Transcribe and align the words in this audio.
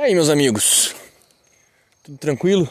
aí, 0.00 0.14
meus 0.14 0.30
amigos? 0.30 0.94
Tudo 2.02 2.16
tranquilo? 2.16 2.66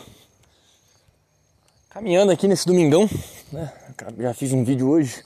Caminhando 1.92 2.32
aqui 2.32 2.48
nesse 2.48 2.66
domingão, 2.66 3.08
né? 3.52 3.72
Já 4.18 4.34
fiz 4.34 4.52
um 4.52 4.64
vídeo 4.64 4.90
hoje, 4.90 5.24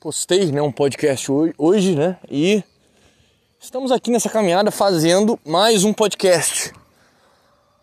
postei, 0.00 0.50
né, 0.50 0.60
um 0.60 0.72
podcast 0.72 1.30
hoje, 1.30 1.54
hoje, 1.56 1.94
né? 1.94 2.16
E 2.28 2.64
estamos 3.60 3.92
aqui 3.92 4.10
nessa 4.10 4.28
caminhada 4.28 4.72
fazendo 4.72 5.38
mais 5.46 5.84
um 5.84 5.92
podcast. 5.92 6.72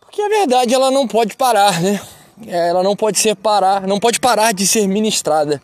Porque 0.01 0.21
a 0.21 0.27
verdade 0.27 0.73
ela 0.73 0.91
não 0.91 1.07
pode 1.07 1.37
parar, 1.37 1.81
né? 1.81 2.01
Ela 2.47 2.83
não 2.83 2.97
pode 2.97 3.17
ser 3.17 3.33
parar, 3.33 3.87
não 3.87 3.99
pode 3.99 4.19
parar 4.19 4.53
de 4.53 4.67
ser 4.67 4.85
ministrada. 4.87 5.61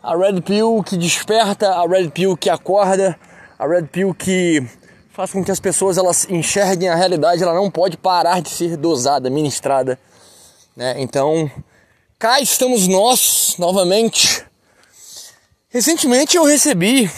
A 0.00 0.16
Red 0.16 0.40
Pill 0.42 0.84
que 0.86 0.96
desperta, 0.96 1.68
a 1.68 1.84
Red 1.84 2.10
Pill 2.10 2.36
que 2.36 2.48
acorda, 2.48 3.18
a 3.58 3.66
Red 3.66 3.86
Pill 3.86 4.14
que 4.14 4.64
faz 5.12 5.30
com 5.30 5.44
que 5.44 5.50
as 5.50 5.60
pessoas 5.60 5.98
elas 5.98 6.26
enxerguem 6.30 6.88
a 6.88 6.94
realidade, 6.94 7.42
ela 7.42 7.52
não 7.52 7.70
pode 7.70 7.98
parar 7.98 8.40
de 8.40 8.48
ser 8.48 8.78
dosada, 8.78 9.28
ministrada. 9.28 9.98
Né? 10.74 10.94
Então, 10.96 11.50
cá 12.18 12.40
estamos 12.40 12.88
nós 12.88 13.56
novamente. 13.58 14.42
Recentemente 15.68 16.36
eu 16.36 16.44
recebi, 16.44 17.10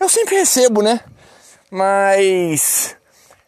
eu 0.00 0.08
sempre 0.08 0.36
recebo, 0.36 0.80
né? 0.82 1.00
Mas 1.70 2.96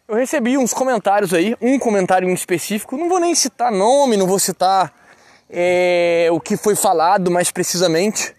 eu 0.07 0.15
recebi 0.15 0.59
uns 0.59 0.73
comentários 0.73 1.33
aí, 1.33 1.55
um 1.59 1.79
comentário 1.79 2.29
em 2.29 2.33
específico, 2.33 2.97
não 2.97 3.09
vou 3.09 3.19
nem 3.19 3.33
citar 3.33 3.71
nome, 3.71 4.15
não 4.15 4.27
vou 4.27 4.37
citar 4.37 4.93
é, 5.49 6.27
o 6.31 6.39
que 6.39 6.55
foi 6.55 6.75
falado 6.75 7.31
mais 7.31 7.49
precisamente, 7.49 8.35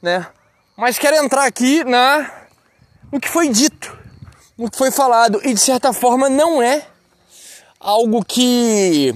né? 0.00 0.26
Mas 0.76 0.98
quero 0.98 1.16
entrar 1.16 1.44
aqui 1.44 1.84
na 1.84 2.30
no 3.12 3.20
que 3.20 3.28
foi 3.28 3.48
dito 3.48 4.01
o 4.56 4.70
que 4.70 4.76
foi 4.76 4.90
falado 4.90 5.40
e 5.44 5.54
de 5.54 5.60
certa 5.60 5.92
forma 5.92 6.28
não 6.28 6.62
é 6.62 6.86
algo 7.80 8.24
que 8.24 9.14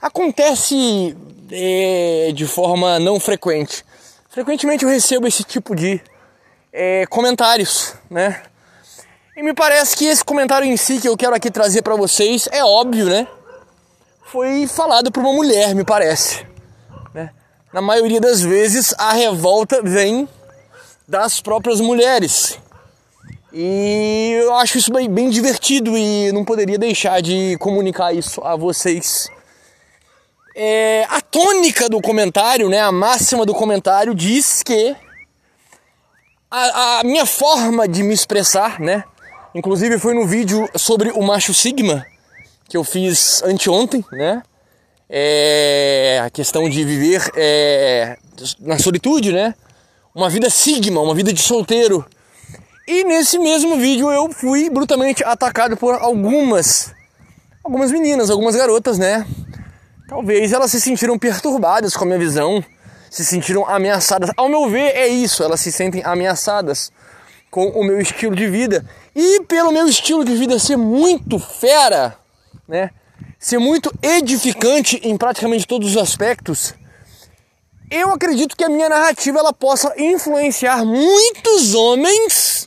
acontece 0.00 1.16
é, 1.50 2.30
de 2.34 2.46
forma 2.46 2.98
não 2.98 3.18
frequente. 3.18 3.84
Frequentemente 4.28 4.84
eu 4.84 4.90
recebo 4.90 5.26
esse 5.26 5.42
tipo 5.42 5.74
de 5.74 6.00
é, 6.72 7.06
comentários, 7.06 7.94
né? 8.10 8.42
E 9.36 9.42
me 9.42 9.54
parece 9.54 9.96
que 9.96 10.04
esse 10.04 10.24
comentário 10.24 10.66
em 10.66 10.76
si 10.76 11.00
que 11.00 11.08
eu 11.08 11.16
quero 11.16 11.34
aqui 11.34 11.50
trazer 11.50 11.82
para 11.82 11.94
vocês 11.94 12.48
é 12.50 12.62
óbvio, 12.62 13.06
né? 13.06 13.26
Foi 14.26 14.66
falado 14.66 15.10
por 15.10 15.20
uma 15.20 15.32
mulher, 15.32 15.74
me 15.74 15.84
parece. 15.84 16.46
Né? 17.14 17.30
Na 17.72 17.80
maioria 17.80 18.20
das 18.20 18.42
vezes 18.42 18.94
a 18.98 19.12
revolta 19.12 19.80
vem 19.82 20.28
das 21.06 21.40
próprias 21.40 21.80
mulheres. 21.80 22.58
E 23.52 24.32
eu 24.42 24.54
acho 24.56 24.76
isso 24.76 24.92
bem, 24.92 25.08
bem 25.08 25.30
divertido 25.30 25.96
e 25.96 26.30
não 26.32 26.44
poderia 26.44 26.78
deixar 26.78 27.22
de 27.22 27.56
comunicar 27.58 28.12
isso 28.12 28.42
a 28.42 28.54
vocês. 28.54 29.30
É, 30.54 31.06
a 31.08 31.20
tônica 31.20 31.88
do 31.88 32.00
comentário, 32.00 32.68
né, 32.68 32.80
a 32.80 32.92
máxima 32.92 33.46
do 33.46 33.54
comentário 33.54 34.14
diz 34.14 34.62
que 34.62 34.94
a, 36.50 36.98
a, 36.98 37.04
minha 37.04 37.24
forma 37.24 37.88
de 37.88 38.02
me 38.02 38.12
expressar, 38.12 38.80
né, 38.80 39.04
inclusive 39.54 39.98
foi 39.98 40.14
no 40.14 40.26
vídeo 40.26 40.68
sobre 40.76 41.10
o 41.10 41.22
macho 41.22 41.54
sigma 41.54 42.04
que 42.68 42.76
eu 42.76 42.84
fiz 42.84 43.42
anteontem, 43.44 44.04
né, 44.12 44.42
é, 45.08 46.20
a 46.22 46.28
questão 46.28 46.68
de 46.68 46.84
viver 46.84 47.30
é, 47.34 48.18
na 48.60 48.78
solitude, 48.78 49.32
né, 49.32 49.54
uma 50.14 50.28
vida 50.28 50.50
sigma, 50.50 51.00
uma 51.00 51.14
vida 51.14 51.32
de 51.32 51.40
solteiro 51.40 52.04
e 52.90 53.04
nesse 53.04 53.38
mesmo 53.38 53.76
vídeo 53.76 54.10
eu 54.10 54.32
fui 54.32 54.70
brutalmente 54.70 55.22
atacado 55.22 55.76
por 55.76 55.96
algumas 55.96 56.90
algumas 57.62 57.92
meninas, 57.92 58.30
algumas 58.30 58.56
garotas, 58.56 58.96
né? 58.98 59.26
Talvez 60.08 60.54
elas 60.54 60.70
se 60.70 60.80
sentiram 60.80 61.18
perturbadas 61.18 61.94
com 61.94 62.04
a 62.04 62.06
minha 62.06 62.18
visão, 62.18 62.64
se 63.10 63.26
sentiram 63.26 63.68
ameaçadas. 63.68 64.30
Ao 64.34 64.48
meu 64.48 64.70
ver, 64.70 64.96
é 64.96 65.06
isso, 65.06 65.42
elas 65.42 65.60
se 65.60 65.70
sentem 65.70 66.02
ameaçadas 66.02 66.90
com 67.50 67.68
o 67.68 67.84
meu 67.84 68.00
estilo 68.00 68.34
de 68.34 68.48
vida. 68.48 68.82
E 69.14 69.42
pelo 69.42 69.70
meu 69.70 69.86
estilo 69.86 70.24
de 70.24 70.34
vida 70.34 70.58
ser 70.58 70.78
muito 70.78 71.38
fera, 71.38 72.16
né? 72.66 72.88
Ser 73.38 73.58
muito 73.58 73.92
edificante 74.00 74.98
em 75.04 75.14
praticamente 75.14 75.66
todos 75.66 75.90
os 75.90 75.96
aspectos, 75.98 76.74
eu 77.90 78.10
acredito 78.14 78.56
que 78.56 78.64
a 78.64 78.68
minha 78.70 78.88
narrativa 78.88 79.40
ela 79.40 79.52
possa 79.52 79.92
influenciar 79.98 80.86
muitos 80.86 81.74
homens 81.74 82.66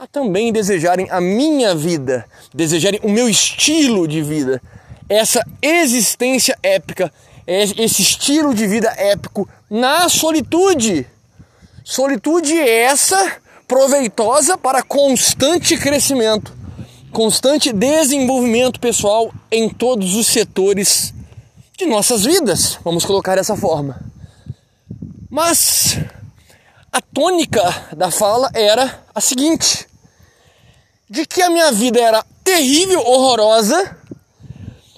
a 0.00 0.06
também 0.06 0.50
desejarem 0.50 1.08
a 1.10 1.20
minha 1.20 1.74
vida, 1.74 2.24
desejarem 2.54 2.98
o 3.02 3.10
meu 3.10 3.28
estilo 3.28 4.08
de 4.08 4.22
vida, 4.22 4.62
essa 5.06 5.46
existência 5.60 6.58
épica, 6.62 7.12
esse 7.46 8.00
estilo 8.00 8.54
de 8.54 8.66
vida 8.66 8.88
épico 8.96 9.46
na 9.68 10.08
solitude. 10.08 11.06
Solitude 11.84 12.58
essa 12.58 13.36
proveitosa 13.68 14.56
para 14.56 14.82
constante 14.82 15.76
crescimento, 15.76 16.56
constante 17.12 17.70
desenvolvimento 17.70 18.80
pessoal 18.80 19.30
em 19.52 19.68
todos 19.68 20.14
os 20.14 20.28
setores 20.28 21.12
de 21.76 21.84
nossas 21.84 22.24
vidas, 22.24 22.78
vamos 22.82 23.04
colocar 23.04 23.34
dessa 23.34 23.54
forma. 23.54 24.00
Mas 25.28 25.98
a 26.90 27.02
tônica 27.02 27.62
da 27.94 28.10
fala 28.10 28.50
era 28.54 29.04
a 29.14 29.20
seguinte: 29.20 29.89
de 31.10 31.26
que 31.26 31.42
a 31.42 31.50
minha 31.50 31.72
vida 31.72 32.00
era 32.00 32.24
terrível, 32.44 33.00
horrorosa, 33.00 33.98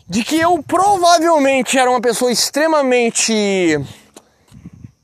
de 0.06 0.22
que 0.22 0.38
eu 0.38 0.62
provavelmente 0.62 1.78
era 1.78 1.90
uma 1.90 2.02
pessoa 2.02 2.30
extremamente. 2.30 3.32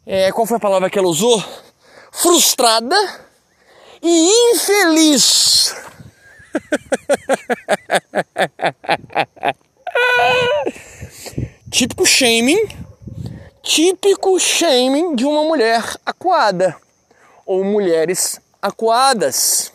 É, 0.05 0.31
qual 0.33 0.47
foi 0.47 0.59
a 0.59 0.61
palavra 0.61 0.91
que 0.91 0.99
ela 0.99 1.09
usou? 1.09 1.43
Frustrada 2.13 2.95
e 4.03 4.53
infeliz. 4.53 5.75
típico 11.71 12.05
shaming, 12.05 12.69
típico 13.63 14.39
shaming 14.39 15.17
de 15.17 15.25
uma 15.25 15.45
mulher 15.45 15.83
acuada 16.05 16.77
ou 17.47 17.65
mulheres 17.65 18.39
acuadas. 18.61 19.73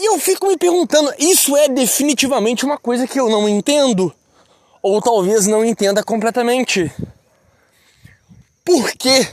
E 0.00 0.06
eu 0.06 0.18
fico 0.18 0.46
me 0.46 0.56
perguntando, 0.56 1.12
isso 1.18 1.54
é 1.54 1.68
definitivamente 1.68 2.64
uma 2.64 2.78
coisa 2.78 3.06
que 3.06 3.20
eu 3.20 3.28
não 3.28 3.46
entendo? 3.46 4.10
Ou 4.82 4.98
talvez 5.02 5.46
não 5.46 5.62
entenda 5.62 6.02
completamente. 6.02 6.90
Por 8.64 8.92
quê? 8.92 9.28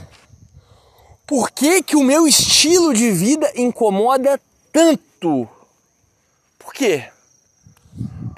Por 1.26 1.50
que, 1.50 1.82
que 1.82 1.96
o 1.96 2.02
meu 2.02 2.28
estilo 2.28 2.92
de 2.92 3.10
vida 3.10 3.50
incomoda 3.56 4.38
tanto? 4.70 5.48
Por 6.58 6.74
quê? 6.74 7.08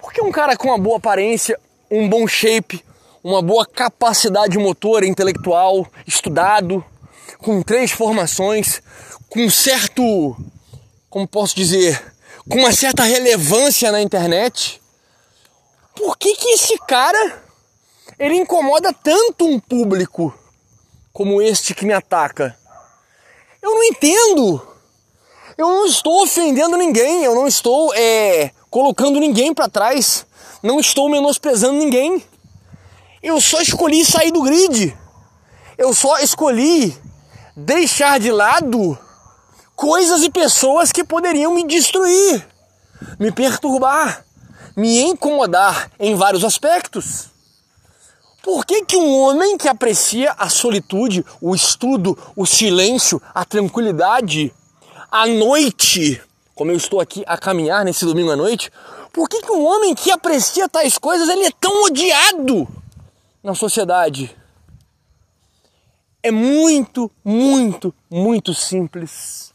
Porque 0.00 0.22
um 0.22 0.30
cara 0.30 0.56
com 0.56 0.69
uma 0.69 0.78
boa 0.78 0.98
aparência, 0.98 1.58
um 1.90 2.08
bom 2.08 2.28
shape, 2.28 2.84
uma 3.24 3.42
boa 3.42 3.66
capacidade 3.66 4.56
motora, 4.56 5.04
intelectual, 5.04 5.84
estudado, 6.06 6.84
com 7.38 7.60
três 7.60 7.90
formações, 7.90 8.80
com 9.28 9.50
certo, 9.50 10.36
como 11.08 11.26
posso 11.26 11.56
dizer, 11.56 12.00
com 12.50 12.59
uma 12.59 12.72
certa 12.72 13.05
relevância 13.05 13.93
na 13.93 14.03
internet, 14.03 14.83
por 15.94 16.19
que 16.19 16.34
que 16.34 16.49
esse 16.49 16.77
cara 16.78 17.44
ele 18.19 18.34
incomoda 18.34 18.93
tanto 18.93 19.47
um 19.47 19.61
público 19.61 20.34
como 21.12 21.41
este 21.41 21.75
que 21.75 21.87
me 21.87 21.93
ataca? 21.93 22.59
Eu 23.62 23.71
não 23.71 23.84
entendo. 23.84 24.66
Eu 25.56 25.69
não 25.69 25.87
estou 25.87 26.25
ofendendo 26.25 26.76
ninguém, 26.76 27.23
eu 27.23 27.37
não 27.37 27.47
estou 27.47 27.94
é, 27.94 28.50
colocando 28.69 29.20
ninguém 29.20 29.55
para 29.55 29.69
trás, 29.69 30.26
não 30.61 30.81
estou 30.81 31.08
menosprezando 31.08 31.79
ninguém. 31.79 32.25
Eu 33.23 33.41
só 33.41 33.61
escolhi 33.61 34.05
sair 34.05 34.32
do 34.32 34.43
grid. 34.43 34.96
Eu 35.79 35.94
só 35.94 36.19
escolhi 36.19 36.96
deixar 37.55 38.19
de 38.19 38.32
lado 38.32 38.99
coisas 39.81 40.23
e 40.23 40.29
pessoas 40.29 40.93
que 40.93 41.03
poderiam 41.03 41.55
me 41.55 41.67
destruir, 41.67 42.47
me 43.19 43.32
perturbar, 43.32 44.27
me 44.77 45.00
incomodar 45.00 45.91
em 45.99 46.15
vários 46.15 46.44
aspectos. 46.44 47.31
Por 48.43 48.67
que, 48.67 48.85
que 48.85 48.99
um 48.99 49.19
homem 49.23 49.56
que 49.56 49.69
aprecia 49.69 50.32
a 50.32 50.50
solitude, 50.50 51.25
o 51.41 51.55
estudo, 51.55 52.19
o 52.37 52.44
silêncio, 52.44 53.23
a 53.35 53.43
tranquilidade, 53.43 54.53
a 55.11 55.27
noite, 55.27 56.21
como 56.55 56.71
eu 56.71 56.77
estou 56.77 57.00
aqui 57.00 57.25
a 57.27 57.38
caminhar 57.38 57.82
nesse 57.82 58.05
domingo 58.05 58.32
à 58.32 58.37
noite, 58.37 58.71
por 59.11 59.31
que, 59.31 59.41
que 59.41 59.50
um 59.50 59.65
homem 59.65 59.94
que 59.94 60.11
aprecia 60.11 60.69
tais 60.69 60.99
coisas 60.99 61.27
ele 61.27 61.47
é 61.47 61.50
tão 61.59 61.85
odiado 61.85 62.69
na 63.43 63.55
sociedade? 63.55 64.37
É 66.23 66.31
muito, 66.31 67.11
muito, 67.25 67.94
muito 68.11 68.53
simples. 68.53 69.50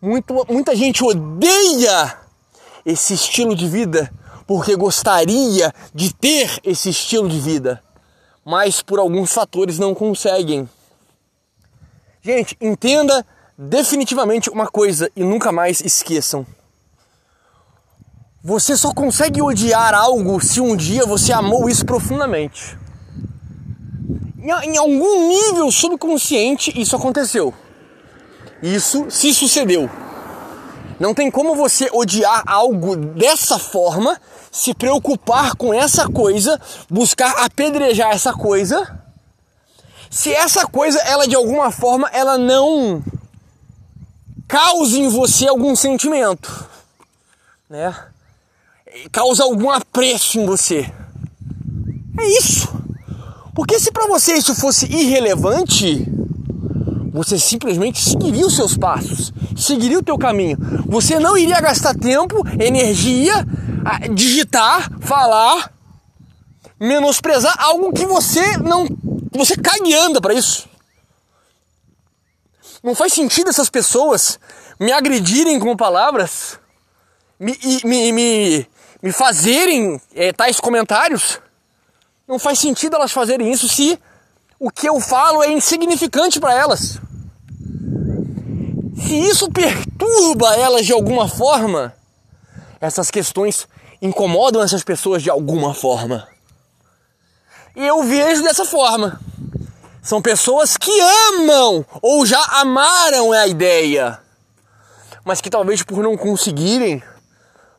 Muito, 0.00 0.46
muita 0.48 0.74
gente 0.74 1.04
odeia 1.04 2.18
esse 2.86 3.14
estilo 3.14 3.54
de 3.54 3.68
vida 3.68 4.10
porque 4.46 4.74
gostaria 4.74 5.72
de 5.94 6.12
ter 6.12 6.58
esse 6.64 6.88
estilo 6.90 7.28
de 7.28 7.38
vida, 7.38 7.82
mas 8.44 8.82
por 8.82 8.98
alguns 8.98 9.32
fatores 9.32 9.78
não 9.78 9.94
conseguem. 9.94 10.68
Gente, 12.22 12.56
entenda 12.60 13.24
definitivamente 13.56 14.50
uma 14.50 14.66
coisa 14.66 15.10
e 15.14 15.22
nunca 15.22 15.52
mais 15.52 15.80
esqueçam. 15.80 16.46
Você 18.42 18.76
só 18.76 18.94
consegue 18.94 19.42
odiar 19.42 19.94
algo 19.94 20.40
se 20.40 20.60
um 20.60 20.74
dia 20.74 21.04
você 21.04 21.30
amou 21.30 21.68
isso 21.68 21.84
profundamente. 21.84 22.76
Em, 24.42 24.78
algum 24.78 25.28
nível 25.28 25.70
subconsciente 25.70 26.72
isso 26.74 26.96
aconteceu. 26.96 27.54
Isso 28.62 29.06
se 29.10 29.32
sucedeu. 29.32 29.88
Não 30.98 31.14
tem 31.14 31.30
como 31.30 31.54
você 31.54 31.88
odiar 31.92 32.42
algo 32.46 32.94
dessa 32.94 33.58
forma, 33.58 34.20
se 34.52 34.74
preocupar 34.74 35.54
com 35.56 35.72
essa 35.72 36.06
coisa, 36.08 36.60
buscar 36.90 37.30
apedrejar 37.44 38.10
essa 38.10 38.34
coisa, 38.34 39.00
se 40.10 40.32
essa 40.32 40.66
coisa, 40.66 40.98
ela 41.00 41.26
de 41.26 41.34
alguma 41.34 41.70
forma, 41.70 42.08
ela 42.12 42.36
não 42.36 43.02
cause 44.46 45.00
em 45.00 45.08
você 45.08 45.46
algum 45.46 45.74
sentimento, 45.76 46.68
né? 47.68 47.96
Causa 49.12 49.44
algum 49.44 49.70
apreço 49.70 50.38
em 50.38 50.44
você. 50.44 50.92
É 52.18 52.26
isso. 52.38 52.68
Porque 53.54 53.78
se 53.78 53.92
para 53.92 54.08
você 54.08 54.34
isso 54.34 54.54
fosse 54.54 54.86
irrelevante, 54.86 56.04
você 57.12 57.38
simplesmente 57.38 58.00
seguiria 58.00 58.46
os 58.46 58.54
seus 58.54 58.76
passos, 58.76 59.32
seguiria 59.56 59.98
o 59.98 60.02
teu 60.02 60.16
caminho. 60.16 60.56
Você 60.86 61.18
não 61.18 61.36
iria 61.36 61.60
gastar 61.60 61.94
tempo, 61.94 62.42
energia, 62.60 63.34
digitar, 64.14 64.90
falar, 65.00 65.72
menosprezar 66.78 67.54
algo 67.58 67.92
que 67.92 68.06
você 68.06 68.56
não, 68.58 68.86
você 69.32 69.56
cai 69.56 69.80
e 69.84 69.94
anda 69.94 70.20
para 70.20 70.34
isso. 70.34 70.68
Não 72.82 72.94
faz 72.94 73.12
sentido 73.12 73.50
essas 73.50 73.68
pessoas 73.68 74.38
me 74.78 74.92
agredirem 74.92 75.58
com 75.58 75.76
palavras, 75.76 76.58
me, 77.38 77.58
me, 77.84 78.12
me, 78.12 78.66
me 79.02 79.12
fazerem 79.12 80.00
é, 80.14 80.32
tais 80.32 80.58
comentários. 80.60 81.40
Não 82.26 82.38
faz 82.38 82.58
sentido 82.58 82.96
elas 82.96 83.12
fazerem 83.12 83.50
isso 83.50 83.68
se 83.68 83.98
o 84.60 84.70
que 84.70 84.86
eu 84.86 85.00
falo 85.00 85.42
é 85.42 85.50
insignificante 85.50 86.38
para 86.38 86.52
elas. 86.54 87.00
Se 88.94 89.18
isso 89.18 89.50
perturba 89.50 90.54
elas 90.54 90.84
de 90.84 90.92
alguma 90.92 91.26
forma, 91.26 91.94
essas 92.78 93.10
questões 93.10 93.66
incomodam 94.02 94.62
essas 94.62 94.84
pessoas 94.84 95.22
de 95.22 95.30
alguma 95.30 95.72
forma. 95.72 96.28
E 97.74 97.86
eu 97.86 98.02
vejo 98.02 98.42
dessa 98.42 98.66
forma. 98.66 99.18
São 100.02 100.20
pessoas 100.20 100.76
que 100.76 100.92
amam 101.30 101.84
ou 102.02 102.26
já 102.26 102.42
amaram 102.60 103.32
a 103.32 103.46
ideia, 103.46 104.20
mas 105.24 105.40
que 105.40 105.48
talvez 105.48 105.82
por 105.82 106.02
não 106.02 106.18
conseguirem, 106.18 107.02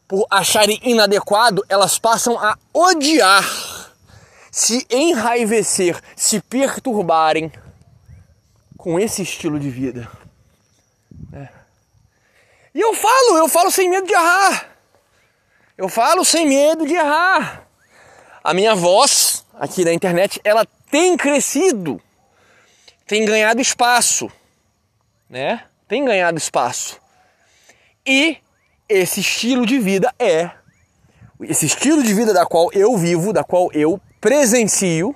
por 0.07 0.25
acharem 0.31 0.79
inadequado, 0.83 1.63
elas 1.69 1.99
passam 1.99 2.39
a 2.39 2.57
odiar 2.73 3.43
se 4.51 4.85
enraivecer, 4.89 5.99
se 6.15 6.41
perturbarem 6.41 7.49
com 8.77 8.99
esse 8.99 9.21
estilo 9.21 9.57
de 9.57 9.69
vida. 9.69 10.11
É. 11.31 11.47
E 12.75 12.81
eu 12.81 12.93
falo, 12.93 13.37
eu 13.37 13.47
falo 13.47 13.71
sem 13.71 13.89
medo 13.89 14.05
de 14.05 14.13
errar. 14.13 14.69
Eu 15.77 15.87
falo 15.87 16.25
sem 16.25 16.45
medo 16.45 16.85
de 16.85 16.93
errar. 16.93 17.65
A 18.43 18.53
minha 18.53 18.75
voz 18.75 19.45
aqui 19.53 19.85
na 19.85 19.93
internet, 19.93 20.41
ela 20.43 20.65
tem 20.89 21.15
crescido, 21.15 22.01
tem 23.07 23.23
ganhado 23.25 23.61
espaço, 23.61 24.29
né? 25.29 25.63
Tem 25.87 26.03
ganhado 26.03 26.37
espaço. 26.37 26.99
E 28.05 28.37
esse 28.89 29.21
estilo 29.21 29.65
de 29.65 29.79
vida 29.79 30.13
é 30.19 30.51
esse 31.43 31.65
estilo 31.65 32.03
de 32.03 32.13
vida 32.13 32.33
da 32.33 32.45
qual 32.45 32.71
eu 32.73 32.97
vivo, 32.97 33.31
da 33.33 33.43
qual 33.43 33.71
eu 33.73 33.99
presencio 34.21 35.15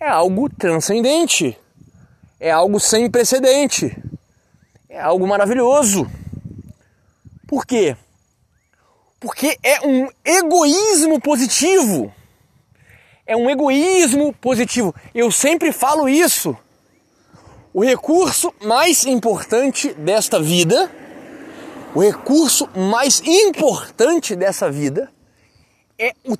é 0.00 0.08
algo 0.08 0.50
transcendente, 0.50 1.56
é 2.40 2.50
algo 2.50 2.80
sem 2.80 3.08
precedente, 3.08 3.96
é 4.88 5.00
algo 5.00 5.24
maravilhoso. 5.26 6.10
Por 7.46 7.64
quê? 7.64 7.96
Porque 9.20 9.56
é 9.62 9.86
um 9.86 10.08
egoísmo 10.24 11.20
positivo. 11.20 12.12
É 13.24 13.36
um 13.36 13.48
egoísmo 13.48 14.34
positivo. 14.34 14.94
Eu 15.14 15.30
sempre 15.30 15.72
falo 15.72 16.08
isso. 16.08 16.56
O 17.72 17.82
recurso 17.84 18.52
mais 18.62 19.06
importante 19.06 19.94
desta 19.94 20.40
vida, 20.40 20.90
o 21.94 22.02
recurso 22.02 22.68
mais 22.76 23.22
importante 23.24 24.34
dessa 24.36 24.70
vida 24.70 25.10
é 25.98 26.12
o 26.24 26.36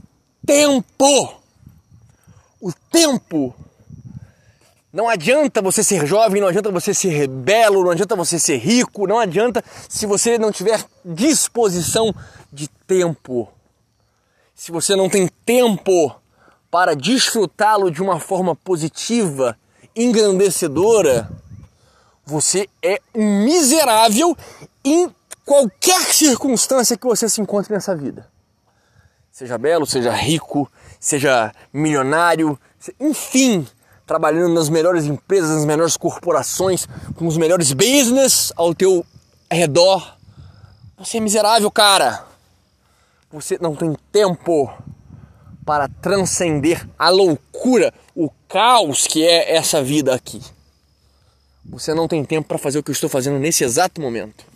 tempo. 0.46 1.40
O 2.60 2.72
tempo. 2.90 3.54
Não 4.92 5.08
adianta 5.08 5.60
você 5.60 5.82
ser 5.82 6.06
jovem, 6.06 6.40
não 6.40 6.48
adianta 6.48 6.70
você 6.70 6.94
ser 6.94 7.26
belo, 7.26 7.82
não 7.82 7.90
adianta 7.90 8.14
você 8.14 8.38
ser 8.38 8.58
rico, 8.58 9.08
não 9.08 9.18
adianta 9.18 9.62
se 9.88 10.06
você 10.06 10.38
não 10.38 10.52
tiver 10.52 10.84
disposição 11.04 12.14
de 12.52 12.68
tempo. 12.86 13.48
Se 14.54 14.70
você 14.70 14.94
não 14.94 15.08
tem 15.08 15.28
tempo 15.44 16.14
para 16.70 16.94
desfrutá-lo 16.94 17.90
de 17.90 18.00
uma 18.00 18.20
forma 18.20 18.54
positiva, 18.54 19.58
engrandecedora, 19.96 21.28
você 22.24 22.68
é 22.80 23.00
um 23.12 23.44
miserável 23.44 24.36
em 24.84 25.12
qualquer 25.44 26.02
circunstância 26.12 26.96
que 26.96 27.06
você 27.06 27.28
se 27.28 27.40
encontre 27.40 27.72
nessa 27.72 27.96
vida. 27.96 28.28
Seja 29.34 29.58
belo, 29.58 29.84
seja 29.84 30.12
rico, 30.12 30.70
seja 31.00 31.52
milionário, 31.72 32.56
enfim, 33.00 33.66
trabalhando 34.06 34.54
nas 34.54 34.68
melhores 34.68 35.06
empresas, 35.06 35.50
nas 35.50 35.64
melhores 35.64 35.96
corporações, 35.96 36.86
com 37.16 37.26
os 37.26 37.36
melhores 37.36 37.72
business 37.72 38.52
ao 38.54 38.72
teu 38.72 39.04
redor. 39.50 40.16
Você 40.96 41.16
é 41.16 41.20
miserável, 41.20 41.68
cara. 41.68 42.24
Você 43.32 43.58
não 43.60 43.74
tem 43.74 43.96
tempo 44.12 44.72
para 45.66 45.88
transcender 45.88 46.88
a 46.96 47.08
loucura, 47.08 47.92
o 48.14 48.30
caos 48.48 49.04
que 49.04 49.26
é 49.26 49.56
essa 49.56 49.82
vida 49.82 50.14
aqui. 50.14 50.40
Você 51.64 51.92
não 51.92 52.06
tem 52.06 52.24
tempo 52.24 52.46
para 52.46 52.56
fazer 52.56 52.78
o 52.78 52.84
que 52.84 52.92
eu 52.92 52.94
estou 52.94 53.10
fazendo 53.10 53.40
nesse 53.40 53.64
exato 53.64 54.00
momento 54.00 54.54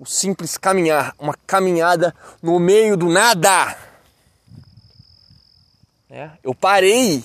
o 0.00 0.06
simples 0.06 0.56
caminhar, 0.56 1.14
uma 1.18 1.34
caminhada 1.46 2.14
no 2.42 2.58
meio 2.58 2.96
do 2.96 3.10
nada. 3.10 3.76
É, 6.08 6.30
eu 6.42 6.54
parei, 6.54 7.22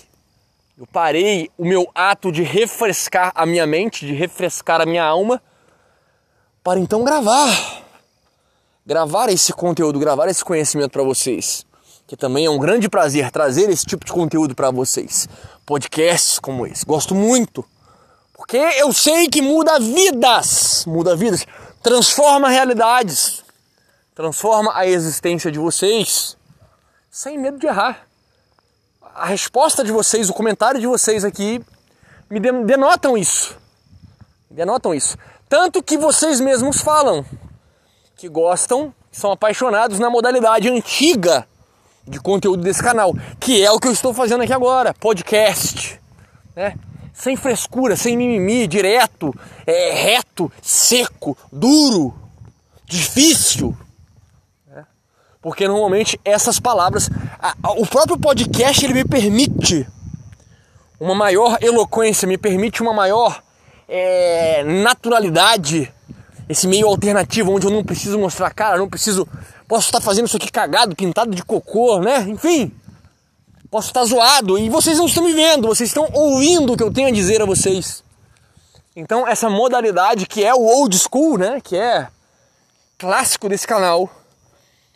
eu 0.78 0.86
parei 0.86 1.50
o 1.58 1.64
meu 1.64 1.90
ato 1.96 2.34
de 2.34 2.44
refrescar 2.44 3.32
a 3.34 3.46
minha 3.46 3.66
mente, 3.66 4.06
de 4.06 4.14
refrescar 4.14 4.82
a 4.82 4.86
minha 4.86 5.06
alma, 5.06 5.42
para 6.62 6.78
então 6.78 7.02
gravar. 7.06 7.82
Gravar 8.86 9.30
esse 9.30 9.54
conteúdo, 9.54 9.98
gravar 9.98 10.28
esse 10.28 10.44
conhecimento 10.44 10.92
para 10.92 11.02
vocês. 11.02 11.66
Que 12.06 12.18
também 12.18 12.46
é 12.46 12.50
um 12.50 12.60
grande 12.60 12.90
prazer 12.90 13.32
trazer 13.32 13.70
esse 13.70 13.86
tipo 13.86 14.06
de 14.06 14.12
conteúdo 14.12 14.54
para 14.54 14.70
vocês. 14.70 15.30
Podcasts 15.66 16.40
como 16.40 16.68
esse. 16.68 16.86
Gosto 16.86 17.16
muito. 17.16 17.64
Porque 18.34 18.58
eu 18.58 18.92
sei 18.92 19.30
que 19.30 19.42
muda 19.42 19.80
vidas. 19.80 20.84
Muda 20.86 21.16
vidas 21.16 21.48
transforma 21.86 22.50
realidades, 22.50 23.44
transforma 24.16 24.72
a 24.76 24.88
existência 24.88 25.52
de 25.52 25.60
vocês 25.60 26.36
sem 27.12 27.38
medo 27.38 27.60
de 27.60 27.68
errar. 27.68 28.08
A 29.14 29.28
resposta 29.28 29.84
de 29.84 29.92
vocês, 29.92 30.28
o 30.28 30.34
comentário 30.34 30.82
de 30.82 30.88
vocês 30.88 31.24
aqui 31.24 31.64
me 32.28 32.40
denotam 32.40 33.16
isso. 33.16 33.56
Denotam 34.50 34.96
isso. 34.96 35.16
Tanto 35.48 35.84
que 35.84 35.96
vocês 35.96 36.40
mesmos 36.40 36.82
falam 36.82 37.24
que 38.16 38.28
gostam, 38.28 38.92
são 39.12 39.32
apaixonados 39.32 40.00
na 40.00 40.10
modalidade 40.10 40.68
antiga 40.68 41.48
de 42.04 42.20
conteúdo 42.20 42.64
desse 42.64 42.82
canal, 42.82 43.14
que 43.40 43.64
é 43.64 43.72
o 43.72 43.80
que 43.80 43.88
eu 43.88 43.94
estou 43.94 44.12
fazendo 44.12 44.42
aqui 44.42 44.54
agora, 44.54 44.92
podcast, 44.92 46.02
né? 46.56 46.76
Sem 47.16 47.36
frescura, 47.38 47.96
sem 47.96 48.18
mimimi, 48.18 48.68
direto, 48.68 49.34
é, 49.66 49.94
reto, 49.94 50.52
seco, 50.62 51.36
duro, 51.52 52.14
difícil. 52.86 53.76
É. 54.76 54.84
Porque 55.42 55.68
normalmente 55.68 56.20
essas 56.26 56.60
palavras, 56.60 57.10
a, 57.40 57.56
a, 57.64 57.72
o 57.72 57.88
próprio 57.88 58.20
podcast 58.20 58.84
ele 58.84 58.94
me 58.94 59.06
permite 59.06 59.88
uma 61.00 61.16
maior 61.16 61.58
eloquência, 61.62 62.28
me 62.28 62.38
permite 62.38 62.82
uma 62.82 62.94
maior 62.94 63.42
é, 63.88 64.64
naturalidade 64.64 65.92
esse 66.48 66.68
meio 66.68 66.88
alternativo 66.88 67.52
onde 67.52 67.66
eu 67.66 67.72
não 67.72 67.84
preciso 67.84 68.20
mostrar 68.20 68.52
cara, 68.52 68.78
não 68.78 68.90
preciso. 68.90 69.28
Posso 69.68 69.88
estar 69.88 70.00
fazendo 70.00 70.28
isso 70.28 70.38
aqui 70.38 70.52
cagado, 70.52 70.96
pintado 70.96 71.34
de 71.34 71.44
cocô, 71.44 72.00
né? 72.00 72.22
Enfim, 72.28 72.72
posso 73.76 73.90
estar 73.90 74.06
zoado 74.06 74.58
e 74.58 74.70
vocês 74.70 74.98
não 74.98 75.06
estão 75.06 75.22
me 75.22 75.34
vendo, 75.34 75.68
vocês 75.68 75.90
estão 75.90 76.08
ouvindo 76.14 76.72
o 76.72 76.78
que 76.78 76.84
eu 76.84 76.94
tenho 76.94 77.10
a 77.10 77.12
dizer 77.12 77.42
a 77.42 77.46
vocês. 77.46 78.06
Então, 78.96 79.28
essa 79.28 79.50
modalidade 79.50 80.26
que 80.26 80.46
é 80.46 80.54
o 80.56 80.62
old 80.62 80.98
school, 80.98 81.38
né? 81.38 81.60
Que 81.60 81.76
é 81.76 82.08
clássico 82.98 83.50
desse 83.50 83.68
canal, 83.68 84.10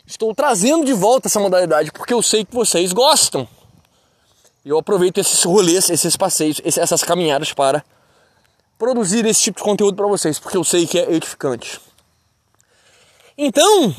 estou 0.06 0.34
trazendo 0.34 0.86
de 0.86 0.94
volta 0.94 1.28
essa 1.28 1.38
modalidade 1.38 1.92
porque 1.92 2.14
eu 2.14 2.22
sei 2.22 2.42
que 2.42 2.54
vocês 2.54 2.94
gostam. 2.94 3.46
Eu 4.64 4.78
aproveito 4.78 5.18
esses 5.18 5.42
rolês, 5.44 5.90
esses 5.90 6.16
passeios, 6.16 6.58
essas 6.64 7.02
caminhadas 7.02 7.52
para 7.52 7.84
produzir 8.78 9.26
esse 9.26 9.42
tipo 9.42 9.58
de 9.58 9.62
conteúdo 9.62 9.94
para 9.94 10.06
vocês, 10.06 10.38
porque 10.38 10.56
eu 10.56 10.64
sei 10.64 10.86
que 10.86 10.98
é 10.98 11.12
edificante. 11.12 11.78
Então, 13.36 13.94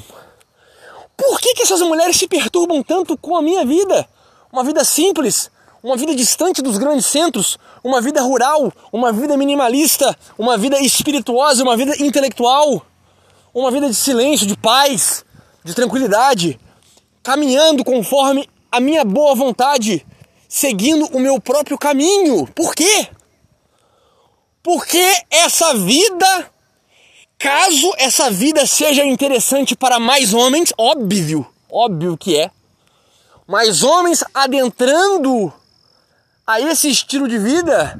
por 1.15 1.39
que, 1.39 1.53
que 1.53 1.61
essas 1.61 1.81
mulheres 1.81 2.17
se 2.17 2.27
perturbam 2.27 2.81
tanto 2.81 3.15
com 3.15 3.35
a 3.35 3.43
minha 3.43 3.63
vida? 3.63 4.09
Uma 4.51 4.63
vida 4.63 4.84
simples, 4.84 5.50
uma 5.81 5.96
vida 5.96 6.13
distante 6.13 6.62
dos 6.62 6.77
grandes 6.77 7.05
centros, 7.05 7.58
uma 7.84 8.01
vida 8.01 8.22
rural, 8.22 8.72
uma 8.91 9.12
vida 9.12 9.36
minimalista, 9.38 10.15
uma 10.38 10.58
vida 10.58 10.79
espirituosa, 10.79 11.63
uma 11.63 11.75
vida 11.77 11.96
intelectual, 12.03 12.86
uma 13.53 13.72
vida 13.72 13.88
de 13.89 13.96
silêncio, 13.96 14.46
de 14.46 14.55
paz, 14.58 15.25
de 15.63 15.74
tranquilidade, 15.74 16.60
caminhando 17.24 17.84
conforme 17.84 18.48
a 18.72 18.79
minha 18.79 19.03
boa 19.03 19.34
vontade, 19.36 20.05
seguindo 20.48 21.05
o 21.08 21.20
meu 21.20 21.39
próprio 21.39 21.77
caminho. 21.77 22.46
Por 22.48 22.75
quê? 22.75 23.08
Porque 24.62 25.03
essa 25.29 25.74
vida, 25.74 26.51
caso 27.38 27.91
essa 27.98 28.29
vida 28.29 28.65
seja 28.67 29.03
interessante 29.03 29.75
para 29.75 30.00
mais 30.00 30.34
homens, 30.34 30.72
óbvio, 30.77 31.46
óbvio 31.70 32.17
que 32.17 32.38
é, 32.38 32.51
mais 33.51 33.84
homens 33.84 34.24
adentrando 34.34 35.53
a 36.48 36.60
esse 36.60 36.89
estilo 36.89 37.27
de 37.27 37.38
vida, 37.38 38.00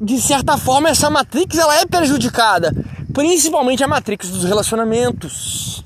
de 0.00 0.20
certa 0.20 0.56
forma 0.56 0.88
essa 0.88 1.10
matrix 1.10 1.58
ela 1.58 1.76
é 1.76 1.84
prejudicada, 1.84 2.72
principalmente 3.12 3.82
a 3.82 3.88
matrix 3.88 4.30
dos 4.30 4.44
relacionamentos 4.44 5.84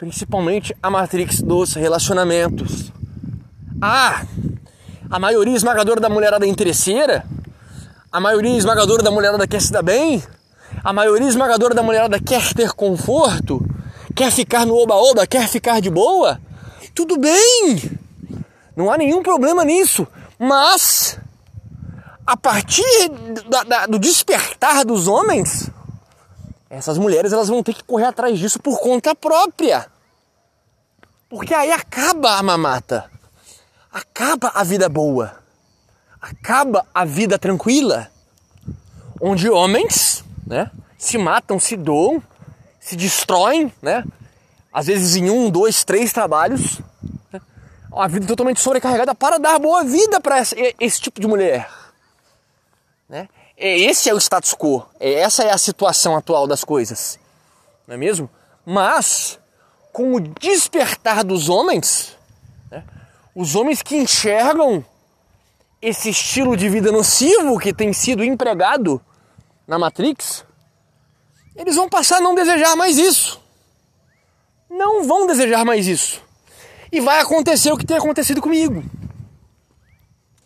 principalmente 0.00 0.74
a 0.82 0.88
matrix 0.88 1.42
dos 1.42 1.74
relacionamentos. 1.74 2.90
Ah, 3.82 4.24
a 5.10 5.18
maioria 5.18 5.54
esmagadora 5.54 6.00
da 6.00 6.08
mulherada 6.08 6.46
é 6.46 6.48
interesseira, 6.48 7.22
a 8.10 8.18
maioria 8.18 8.56
esmagadora 8.56 9.02
da 9.02 9.10
mulherada 9.10 9.46
quer 9.46 9.60
se 9.60 9.70
dar 9.70 9.82
bem, 9.82 10.22
a 10.82 10.90
maioria 10.90 11.28
esmagadora 11.28 11.74
da 11.74 11.82
mulherada 11.82 12.18
quer 12.18 12.54
ter 12.54 12.72
conforto, 12.72 13.62
quer 14.14 14.30
ficar 14.30 14.66
no 14.66 14.74
oba-oba, 14.74 15.26
quer 15.26 15.48
ficar 15.48 15.80
de 15.80 15.90
boa, 15.90 16.40
tudo 16.94 17.18
bem, 17.18 17.98
não 18.76 18.90
há 18.90 18.98
nenhum 18.98 19.22
problema 19.22 19.64
nisso, 19.64 20.06
mas 20.38 21.18
a 22.26 22.36
partir 22.36 23.08
da, 23.48 23.64
da, 23.64 23.86
do 23.86 23.98
despertar 23.98 24.84
dos 24.84 25.08
homens, 25.08 25.70
essas 26.68 26.96
mulheres 26.96 27.32
elas 27.32 27.48
vão 27.48 27.62
ter 27.62 27.74
que 27.74 27.82
correr 27.82 28.04
atrás 28.04 28.38
disso 28.38 28.60
por 28.60 28.78
conta 28.80 29.14
própria. 29.14 29.86
Porque 31.28 31.52
aí 31.52 31.72
acaba 31.72 32.36
a 32.36 32.42
mamata. 32.42 33.10
Acaba 33.92 34.52
a 34.54 34.62
vida 34.62 34.88
boa. 34.88 35.36
Acaba 36.20 36.86
a 36.94 37.04
vida 37.04 37.38
tranquila. 37.38 38.10
Onde 39.20 39.50
homens, 39.50 40.24
né, 40.46 40.70
se 40.96 41.18
matam, 41.18 41.58
se 41.58 41.76
doam, 41.76 42.22
se 42.90 42.96
destroem, 42.96 43.72
né? 43.80 44.04
Às 44.72 44.86
vezes 44.86 45.14
em 45.14 45.30
um, 45.30 45.48
dois, 45.48 45.84
três 45.84 46.12
trabalhos. 46.12 46.80
Né? 47.32 47.40
Uma 47.90 48.08
vida 48.08 48.26
totalmente 48.26 48.60
sobrecarregada 48.60 49.14
para 49.14 49.38
dar 49.38 49.60
boa 49.60 49.84
vida 49.84 50.20
para 50.20 50.40
esse, 50.40 50.74
esse 50.80 51.00
tipo 51.00 51.20
de 51.20 51.26
mulher. 51.28 51.70
Né? 53.08 53.28
É, 53.56 53.78
esse 53.78 54.08
é 54.08 54.14
o 54.14 54.18
status 54.18 54.54
quo, 54.54 54.84
é, 54.98 55.14
essa 55.14 55.44
é 55.44 55.52
a 55.52 55.58
situação 55.58 56.16
atual 56.16 56.46
das 56.46 56.64
coisas, 56.64 57.18
não 57.86 57.94
é 57.94 57.98
mesmo? 57.98 58.28
Mas, 58.64 59.38
com 59.92 60.14
o 60.14 60.20
despertar 60.20 61.22
dos 61.22 61.48
homens, 61.48 62.16
né, 62.70 62.82
os 63.34 63.54
homens 63.54 63.82
que 63.82 63.96
enxergam 63.96 64.84
esse 65.82 66.10
estilo 66.10 66.56
de 66.56 66.68
vida 66.68 66.90
nocivo 66.90 67.58
que 67.58 67.72
tem 67.72 67.92
sido 67.92 68.24
empregado 68.24 69.00
na 69.66 69.78
Matrix, 69.78 70.44
eles 71.54 71.76
vão 71.76 71.88
passar 71.88 72.18
a 72.18 72.20
não 72.20 72.34
desejar 72.34 72.76
mais 72.76 72.98
isso. 72.98 73.40
Não 74.68 75.04
vão 75.04 75.26
desejar 75.26 75.64
mais 75.64 75.86
isso. 75.86 76.22
E 76.92 77.00
vai 77.00 77.20
acontecer 77.20 77.72
o 77.72 77.76
que 77.76 77.86
tem 77.86 77.96
acontecido 77.96 78.40
comigo. 78.40 78.84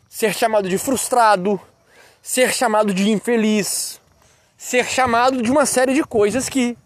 Ser 0.08 0.34
chamado 0.34 0.68
de 0.68 0.78
frustrado, 0.78 1.60
ser 2.22 2.52
chamado 2.52 2.94
de 2.94 3.10
infeliz, 3.10 4.00
ser 4.56 4.86
chamado 4.86 5.42
de 5.42 5.50
uma 5.50 5.66
série 5.66 5.92
de 5.92 6.02
coisas 6.02 6.48
que 6.48 6.76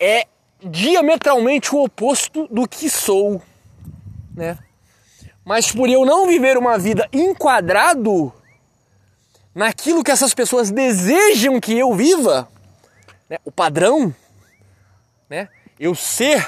é 0.00 0.26
diametralmente 0.62 1.74
o 1.74 1.84
oposto 1.84 2.48
do 2.50 2.66
que 2.66 2.90
sou, 2.90 3.40
né? 4.34 4.58
Mas 5.44 5.70
por 5.70 5.88
eu 5.88 6.04
não 6.04 6.26
viver 6.26 6.58
uma 6.58 6.76
vida 6.76 7.08
enquadrado 7.12 8.32
naquilo 9.54 10.02
que 10.02 10.10
essas 10.10 10.34
pessoas 10.34 10.70
desejam 10.70 11.60
que 11.60 11.78
eu 11.78 11.94
viva, 11.94 12.48
né? 13.28 13.38
o 13.44 13.50
padrão, 13.50 14.14
né? 15.28 15.48
eu 15.78 15.94
ser 15.94 16.46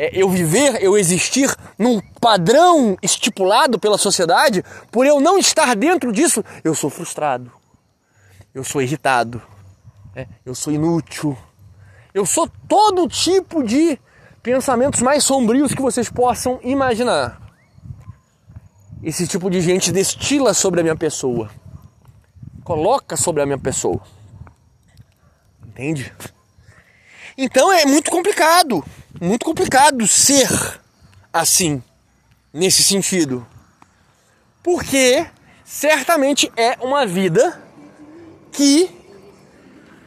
é, 0.00 0.10
eu 0.12 0.30
viver, 0.30 0.80
eu 0.80 0.96
existir 0.96 1.52
num 1.76 2.00
padrão 2.20 2.96
estipulado 3.02 3.80
pela 3.80 3.98
sociedade, 3.98 4.64
por 4.92 5.04
eu 5.04 5.20
não 5.20 5.36
estar 5.38 5.74
dentro 5.74 6.12
disso, 6.12 6.44
eu 6.62 6.72
sou 6.72 6.88
frustrado, 6.88 7.50
eu 8.54 8.62
sou 8.62 8.80
irritado, 8.80 9.42
é, 10.14 10.28
eu 10.46 10.54
sou 10.54 10.72
inútil, 10.72 11.36
eu 12.14 12.24
sou 12.24 12.48
todo 12.68 13.08
tipo 13.08 13.60
de 13.64 13.98
pensamentos 14.40 15.02
mais 15.02 15.24
sombrios 15.24 15.74
que 15.74 15.82
vocês 15.82 16.08
possam 16.08 16.60
imaginar. 16.62 17.42
Esse 19.02 19.26
tipo 19.26 19.50
de 19.50 19.60
gente 19.60 19.90
destila 19.90 20.54
sobre 20.54 20.78
a 20.78 20.82
minha 20.84 20.96
pessoa, 20.96 21.50
coloca 22.62 23.16
sobre 23.16 23.42
a 23.42 23.46
minha 23.46 23.58
pessoa, 23.58 24.00
entende? 25.78 26.12
Então 27.36 27.72
é 27.72 27.86
muito 27.86 28.10
complicado 28.10 28.84
muito 29.20 29.44
complicado 29.44 30.06
ser 30.06 30.48
assim, 31.32 31.82
nesse 32.52 32.82
sentido. 32.82 33.46
Porque 34.62 35.26
certamente 35.64 36.50
é 36.56 36.76
uma 36.80 37.06
vida 37.06 37.60
que 38.52 38.90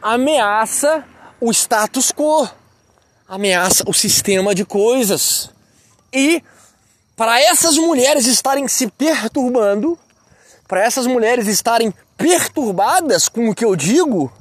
ameaça 0.00 1.04
o 1.40 1.50
status 1.50 2.10
quo, 2.12 2.48
ameaça 3.28 3.84
o 3.86 3.92
sistema 3.92 4.54
de 4.54 4.64
coisas. 4.64 5.50
E 6.12 6.42
para 7.16 7.40
essas 7.40 7.76
mulheres 7.76 8.26
estarem 8.26 8.66
se 8.68 8.86
perturbando, 8.86 9.98
para 10.66 10.80
essas 10.80 11.06
mulheres 11.06 11.46
estarem 11.46 11.92
perturbadas 12.16 13.28
com 13.28 13.48
o 13.48 13.54
que 13.54 13.64
eu 13.64 13.76
digo, 13.76 14.32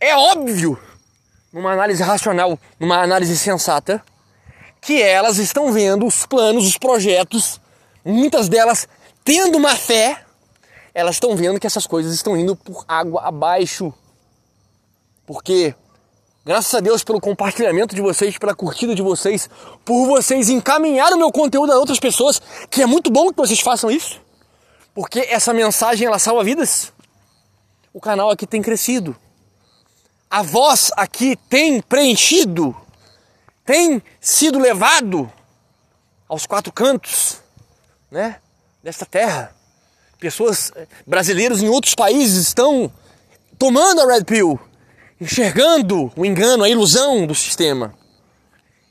é 0.00 0.16
óbvio 0.16 0.78
numa 1.52 1.72
análise 1.72 2.02
racional, 2.02 2.58
numa 2.78 3.02
análise 3.02 3.36
sensata, 3.36 4.02
que 4.80 5.00
elas 5.02 5.36
estão 5.36 5.72
vendo 5.72 6.06
os 6.06 6.24
planos, 6.24 6.66
os 6.66 6.78
projetos, 6.78 7.60
muitas 8.04 8.48
delas 8.48 8.88
tendo 9.22 9.58
uma 9.58 9.76
fé, 9.76 10.24
elas 10.94 11.16
estão 11.16 11.36
vendo 11.36 11.60
que 11.60 11.66
essas 11.66 11.86
coisas 11.86 12.14
estão 12.14 12.36
indo 12.36 12.56
por 12.56 12.84
água 12.88 13.22
abaixo. 13.22 13.92
Porque, 15.26 15.74
graças 16.44 16.74
a 16.74 16.80
Deus 16.80 17.04
pelo 17.04 17.20
compartilhamento 17.20 17.94
de 17.94 18.00
vocês, 18.00 18.38
pela 18.38 18.54
curtida 18.54 18.94
de 18.94 19.02
vocês, 19.02 19.50
por 19.84 20.06
vocês 20.06 20.48
encaminhar 20.48 21.12
o 21.12 21.18
meu 21.18 21.30
conteúdo 21.30 21.72
a 21.72 21.78
outras 21.78 22.00
pessoas, 22.00 22.40
que 22.70 22.82
é 22.82 22.86
muito 22.86 23.10
bom 23.10 23.30
que 23.30 23.36
vocês 23.36 23.60
façam 23.60 23.90
isso, 23.90 24.20
porque 24.94 25.20
essa 25.20 25.52
mensagem 25.52 26.06
ela 26.06 26.18
salva 26.18 26.42
vidas. 26.42 26.92
O 27.92 28.00
canal 28.00 28.30
aqui 28.30 28.46
tem 28.46 28.62
crescido 28.62 29.14
a 30.30 30.42
voz 30.42 30.92
aqui 30.96 31.36
tem 31.48 31.82
preenchido, 31.82 32.76
tem 33.64 34.00
sido 34.20 34.60
levado 34.60 35.30
aos 36.28 36.46
quatro 36.46 36.72
cantos, 36.72 37.42
né, 38.10 38.36
desta 38.82 39.04
terra. 39.04 39.54
Pessoas 40.20 40.70
eh, 40.76 40.86
brasileiros 41.04 41.60
em 41.60 41.68
outros 41.68 41.94
países 41.94 42.46
estão 42.46 42.92
tomando 43.58 44.02
a 44.02 44.06
Red 44.06 44.24
Pill, 44.24 44.60
enxergando 45.20 46.12
o 46.14 46.24
engano, 46.24 46.62
a 46.62 46.68
ilusão 46.68 47.26
do 47.26 47.34
sistema 47.34 47.94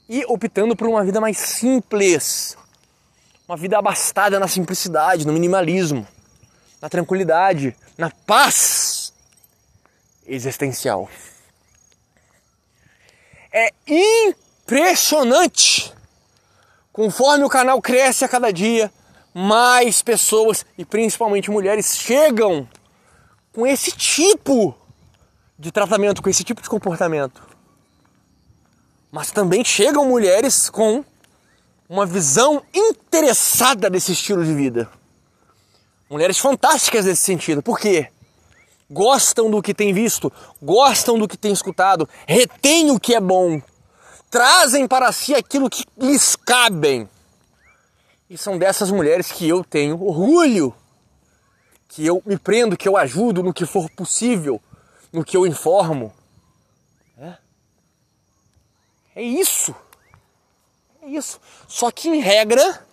e 0.09 0.25
optando 0.25 0.75
por 0.75 0.89
uma 0.89 1.05
vida 1.05 1.21
mais 1.21 1.37
simples, 1.37 2.57
uma 3.47 3.55
vida 3.55 3.77
abastada 3.77 4.39
na 4.39 4.47
simplicidade, 4.47 5.25
no 5.25 5.31
minimalismo, 5.31 6.05
na 6.81 6.89
tranquilidade, 6.89 7.75
na 7.95 8.09
paz 8.09 9.13
existencial. 10.25 11.07
É 13.51 13.73
impressionante! 13.87 15.91
Conforme 16.91 17.43
o 17.43 17.49
canal 17.49 17.79
cresce 17.81 18.23
a 18.25 18.27
cada 18.27 18.51
dia, 18.51 18.91
mais 19.33 20.01
pessoas 20.01 20.65
e 20.77 20.83
principalmente 20.83 21.49
mulheres 21.49 21.97
chegam 21.97 22.67
com 23.53 23.65
esse 23.65 23.91
tipo 23.91 24.75
de 25.57 25.71
tratamento, 25.71 26.21
com 26.21 26.29
esse 26.29 26.43
tipo 26.43 26.61
de 26.61 26.67
comportamento. 26.69 27.41
Mas 29.11 29.31
também 29.31 29.65
chegam 29.65 30.05
mulheres 30.05 30.69
com 30.69 31.03
uma 31.87 32.05
visão 32.05 32.61
interessada 32.73 33.89
desse 33.89 34.11
estilo 34.11 34.43
de 34.45 34.53
vida. 34.53 34.87
Mulheres 36.09 36.37
fantásticas 36.37 37.05
nesse 37.05 37.23
sentido. 37.23 37.63
Por 37.63 37.79
quê? 37.79 38.09
Gostam 38.89 39.51
do 39.51 39.61
que 39.61 39.73
tem 39.73 39.93
visto, 39.93 40.31
gostam 40.61 41.17
do 41.19 41.27
que 41.27 41.37
tem 41.37 41.51
escutado, 41.51 42.09
retêm 42.27 42.89
o 42.89 42.99
que 42.99 43.13
é 43.13 43.19
bom, 43.19 43.61
trazem 44.29 44.87
para 44.87 45.11
si 45.11 45.35
aquilo 45.35 45.69
que 45.69 45.85
lhes 45.97 46.35
cabem. 46.35 47.07
E 48.29 48.37
são 48.37 48.57
dessas 48.57 48.91
mulheres 48.91 49.31
que 49.31 49.47
eu 49.47 49.63
tenho 49.63 50.01
orgulho, 50.03 50.73
que 51.87 52.05
eu 52.05 52.21
me 52.25 52.37
prendo, 52.37 52.77
que 52.77 52.87
eu 52.87 52.95
ajudo 52.95 53.41
no 53.41 53.53
que 53.53 53.65
for 53.65 53.89
possível, 53.89 54.61
no 55.11 55.23
que 55.23 55.35
eu 55.35 55.47
informo. 55.47 56.13
É, 57.17 57.33
é 59.15 59.21
isso. 59.21 59.75
É 61.01 61.07
isso. 61.07 61.39
Só 61.67 61.89
que 61.89 62.07
em 62.07 62.19
regra, 62.19 62.85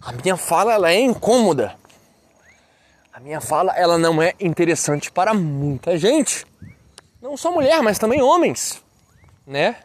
a 0.00 0.12
minha 0.12 0.36
fala 0.36 0.74
ela 0.74 0.90
é 0.90 1.00
incômoda. 1.00 1.76
A 3.16 3.20
minha 3.20 3.40
fala 3.40 3.72
ela 3.72 3.96
não 3.96 4.20
é 4.20 4.34
interessante 4.38 5.10
para 5.10 5.32
muita 5.32 5.96
gente. 5.96 6.44
Não 7.18 7.34
só 7.34 7.50
mulher, 7.50 7.82
mas 7.82 7.98
também 7.98 8.20
homens, 8.20 8.84
né? 9.46 9.78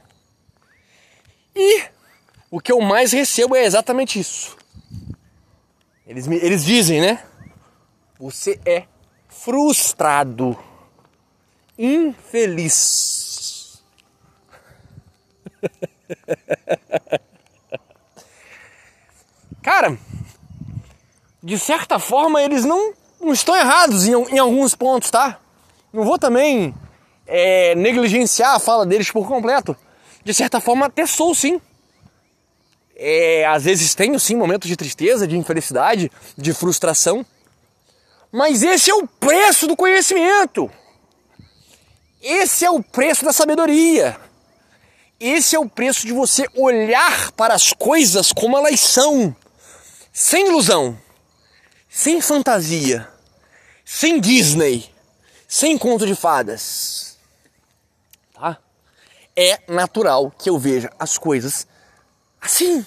E 1.56 1.86
o 2.50 2.60
que 2.60 2.74
eu 2.74 2.82
mais 2.82 3.14
recebo 3.14 3.56
é 3.56 3.64
exatamente 3.64 4.20
isso. 4.20 4.58
Eles, 6.06 6.28
me, 6.28 6.36
eles 6.36 6.66
dizem, 6.66 7.00
né? 7.00 7.24
Você 8.20 8.60
é 8.66 8.84
frustrado, 9.30 10.60
infeliz. 11.78 13.82
Cara, 19.64 19.98
de 21.42 21.58
certa 21.58 21.98
forma 21.98 22.44
eles 22.44 22.66
não, 22.66 22.94
não 23.22 23.34
estão 23.34 23.56
errados 23.56 24.08
em, 24.08 24.14
em 24.14 24.40
alguns 24.40 24.76
pontos, 24.76 25.10
tá? 25.10 25.40
Não 25.94 26.04
vou 26.04 26.18
também 26.18 26.74
é, 27.28 27.76
negligenciar 27.76 28.56
a 28.56 28.60
fala 28.60 28.86
deles 28.86 29.12
por 29.12 29.28
completo. 29.28 29.76
De 30.24 30.34
certa 30.34 30.60
forma, 30.60 30.86
até 30.88 31.06
sou 31.06 31.34
sim. 31.34 31.60
É, 32.96 33.46
às 33.46 33.64
vezes 33.64 33.96
tenho 33.96 34.20
sim 34.20 34.36
momentos 34.36 34.68
de 34.68 34.76
tristeza, 34.76 35.28
de 35.28 35.38
infelicidade, 35.38 36.12
de 36.38 36.54
frustração. 36.54 37.26
Mas 38.32 38.64
esse 38.64 38.90
é 38.90 38.94
o 38.94 39.08
preço 39.08 39.68
do 39.68 39.76
conhecimento. 39.76 40.70
Esse 42.22 42.66
é 42.66 42.70
o 42.70 42.84
preço 42.84 43.26
da 43.26 43.34
sabedoria. 43.34 44.18
Esse 45.20 45.56
é 45.56 45.60
o 45.60 45.70
preço 45.70 46.06
de 46.06 46.14
você 46.14 46.48
olhar 46.56 47.32
para 47.34 47.54
as 47.54 47.74
coisas 47.74 48.32
como 48.32 48.58
elas 48.58 48.80
são, 48.80 49.36
sem 50.12 50.48
ilusão, 50.48 50.98
sem 51.94 52.22
fantasia, 52.22 53.06
sem 53.84 54.22
Disney, 54.22 54.90
sem 55.46 55.78
conto 55.78 56.08
de 56.08 56.16
fadas. 56.16 57.18
Tá? 58.34 58.58
É 59.36 59.60
natural 59.68 60.32
que 60.32 60.50
eu 60.50 60.58
veja 60.58 60.90
as 60.98 61.18
coisas 61.18 61.68
assim. 62.40 62.86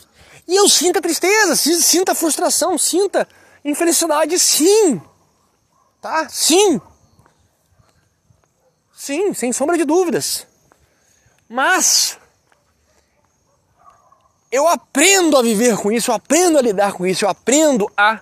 E 0.48 0.57
eu 0.57 0.66
sinta 0.70 1.02
tristeza, 1.02 1.55
sinta 1.55 2.14
frustração, 2.14 2.79
sinta 2.79 3.29
infelicidade, 3.62 4.38
sim. 4.38 5.00
Tá? 6.00 6.26
Sim. 6.31 6.81
Sim, 8.94 9.35
sem 9.35 9.52
sombra 9.52 9.76
de 9.76 9.85
dúvidas. 9.85 10.46
Mas 11.46 12.18
eu 14.50 14.66
aprendo 14.66 15.37
a 15.37 15.42
viver 15.42 15.76
com 15.76 15.92
isso, 15.92 16.11
eu 16.11 16.14
aprendo 16.14 16.57
a 16.57 16.62
lidar 16.62 16.94
com 16.94 17.07
isso, 17.07 17.26
eu 17.26 17.29
aprendo 17.29 17.90
a, 17.94 18.20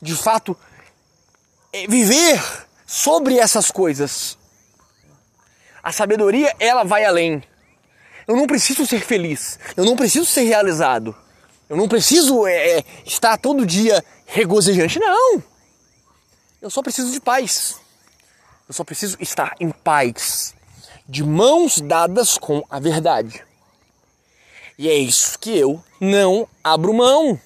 de 0.00 0.14
fato, 0.14 0.56
eh, 1.72 1.86
viver 1.86 2.40
sobre 2.86 3.38
essas 3.38 3.70
coisas. 3.70 4.38
A 5.82 5.92
sabedoria, 5.92 6.54
ela 6.58 6.84
vai 6.84 7.04
além. 7.04 7.42
Eu 8.26 8.36
não 8.36 8.46
preciso 8.46 8.86
ser 8.86 9.00
feliz, 9.00 9.58
eu 9.76 9.84
não 9.84 9.96
preciso 9.96 10.26
ser 10.26 10.42
realizado, 10.42 11.16
eu 11.68 11.76
não 11.76 11.88
preciso 11.88 12.46
é, 12.46 12.84
estar 13.06 13.38
todo 13.38 13.64
dia 13.64 14.04
regozijante, 14.26 14.98
não. 14.98 15.42
Eu 16.60 16.68
só 16.68 16.82
preciso 16.82 17.10
de 17.10 17.20
paz. 17.20 17.76
Eu 18.68 18.74
só 18.74 18.84
preciso 18.84 19.16
estar 19.18 19.54
em 19.58 19.70
paz, 19.70 20.54
de 21.08 21.24
mãos 21.24 21.80
dadas 21.80 22.36
com 22.36 22.62
a 22.68 22.78
verdade. 22.78 23.42
E 24.78 24.88
é 24.90 24.94
isso 24.94 25.38
que 25.38 25.56
eu 25.56 25.82
não 25.98 26.46
abro 26.62 26.92
mão. 26.92 27.40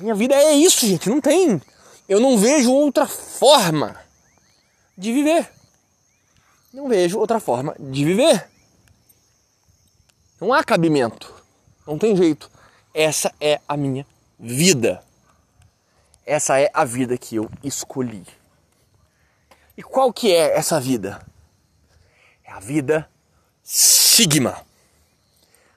Minha 0.00 0.14
vida 0.14 0.34
é 0.34 0.54
isso, 0.54 0.86
gente, 0.86 1.08
não 1.08 1.20
tem. 1.20 1.60
Eu 2.08 2.18
não 2.18 2.36
vejo 2.36 2.72
outra 2.72 3.06
forma 3.06 4.00
de 4.96 5.12
viver. 5.12 5.50
Não 6.72 6.88
vejo 6.88 7.18
outra 7.18 7.38
forma 7.38 7.74
de 7.78 8.04
viver. 8.04 8.48
Não 10.40 10.52
há 10.52 10.64
cabimento. 10.64 11.32
Não 11.86 11.98
tem 11.98 12.16
jeito. 12.16 12.50
Essa 12.94 13.32
é 13.40 13.60
a 13.68 13.76
minha 13.76 14.06
vida. 14.38 15.04
Essa 16.26 16.58
é 16.58 16.70
a 16.72 16.84
vida 16.84 17.16
que 17.16 17.36
eu 17.36 17.50
escolhi. 17.62 18.24
E 19.76 19.82
qual 19.82 20.12
que 20.12 20.32
é 20.32 20.56
essa 20.56 20.80
vida? 20.80 21.24
É 22.44 22.50
a 22.50 22.58
vida 22.58 23.08
Sigma 23.62 24.64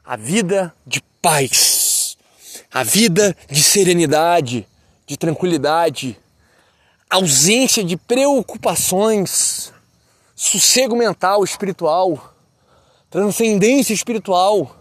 a 0.03 0.17
vida 0.17 0.75
de 0.85 1.01
paz, 1.21 1.51
a 2.73 2.83
vida 2.83 3.37
de 3.47 3.61
serenidade, 3.61 4.67
de 5.05 5.15
tranquilidade, 5.15 6.19
ausência 7.07 7.83
de 7.83 7.95
preocupações, 7.95 9.71
sossego 10.35 10.95
mental, 10.95 11.43
espiritual, 11.43 12.33
transcendência 13.11 13.93
espiritual, 13.93 14.75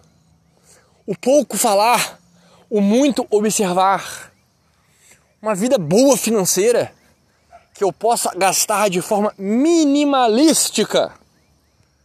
o 1.07 1.15
pouco 1.15 1.59
falar, 1.59 2.19
o 2.71 2.81
muito 2.81 3.27
observar, 3.29 4.33
uma 5.43 5.55
vida 5.55 5.77
boa 5.77 6.17
financeira 6.17 6.95
que 7.75 7.85
eu 7.85 7.93
possa 7.93 8.33
gastar 8.35 8.89
de 8.89 9.03
forma 9.03 9.35
minimalística. 9.37 11.13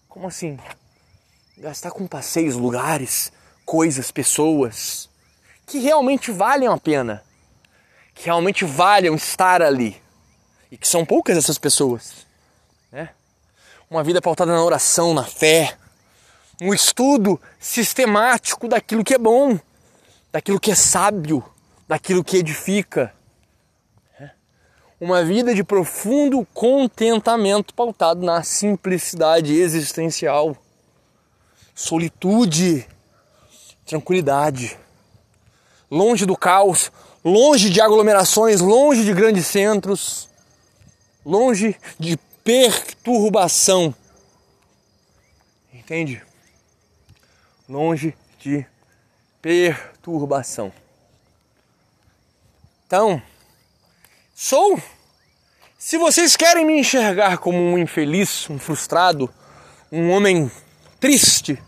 Como 0.09 0.27
assim? 0.27 0.59
gastar 1.57 1.89
com 1.89 2.05
passeios, 2.05 2.55
lugares, 2.55 3.31
coisas, 3.65 4.11
pessoas 4.11 5.09
que 5.67 5.79
realmente 5.79 6.31
valham 6.31 6.73
a 6.73 6.77
pena, 6.77 7.21
que 8.15 8.25
realmente 8.25 8.63
valham 8.63 9.13
estar 9.13 9.61
ali 9.61 10.01
e 10.71 10.77
que 10.77 10.87
são 10.87 11.05
poucas 11.05 11.37
essas 11.37 11.57
pessoas, 11.59 12.25
né? 12.91 13.09
Uma 13.89 14.03
vida 14.03 14.21
pautada 14.21 14.51
na 14.51 14.63
oração, 14.63 15.13
na 15.13 15.23
fé, 15.23 15.77
um 16.61 16.73
estudo 16.73 17.39
sistemático 17.59 18.67
daquilo 18.67 19.03
que 19.03 19.13
é 19.13 19.17
bom, 19.17 19.59
daquilo 20.31 20.59
que 20.59 20.71
é 20.71 20.75
sábio, 20.75 21.43
daquilo 21.87 22.23
que 22.23 22.37
edifica. 22.37 23.13
Né? 24.19 24.31
Uma 24.99 25.23
vida 25.23 25.53
de 25.53 25.63
profundo 25.63 26.47
contentamento 26.53 27.73
pautado 27.73 28.25
na 28.25 28.41
simplicidade 28.41 29.53
existencial 29.53 30.57
solitude, 31.75 32.87
tranquilidade, 33.85 34.77
longe 35.89 36.25
do 36.25 36.35
caos, 36.35 36.91
longe 37.23 37.69
de 37.69 37.81
aglomerações, 37.81 38.61
longe 38.61 39.03
de 39.03 39.13
grandes 39.13 39.47
centros, 39.47 40.29
longe 41.25 41.75
de 41.99 42.17
perturbação. 42.43 43.93
Entende? 45.73 46.21
Longe 47.67 48.15
de 48.39 48.65
perturbação. 49.41 50.71
Então, 52.85 53.21
sou. 54.33 54.81
Se 55.77 55.97
vocês 55.97 56.35
querem 56.35 56.65
me 56.65 56.79
enxergar 56.79 57.37
como 57.37 57.57
um 57.57 57.77
infeliz, 57.77 58.49
um 58.49 58.57
frustrado, 58.57 59.29
um 59.91 60.09
homem 60.09 60.51
triste, 60.99 61.61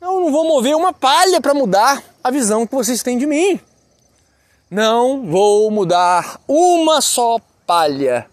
eu 0.00 0.20
não 0.20 0.30
vou 0.30 0.46
mover 0.46 0.76
uma 0.76 0.92
palha 0.92 1.40
para 1.40 1.54
mudar 1.54 2.02
a 2.22 2.30
visão 2.30 2.66
que 2.66 2.74
vocês 2.74 3.02
têm 3.02 3.18
de 3.18 3.26
mim. 3.26 3.60
Não 4.70 5.26
vou 5.26 5.70
mudar 5.70 6.40
uma 6.46 7.00
só 7.00 7.38
palha 7.66 8.28